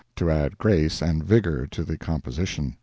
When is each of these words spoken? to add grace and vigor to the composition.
to 0.15 0.31
add 0.31 0.57
grace 0.57 0.99
and 0.99 1.23
vigor 1.23 1.67
to 1.67 1.83
the 1.83 1.95
composition. 1.95 2.75